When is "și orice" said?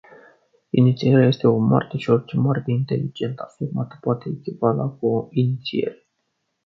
1.97-2.37